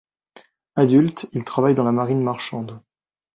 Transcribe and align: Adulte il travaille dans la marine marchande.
Adulte 0.75 1.29
il 1.33 1.43
travaille 1.43 1.75
dans 1.75 1.83
la 1.83 1.91
marine 1.91 2.23
marchande. 2.23 2.81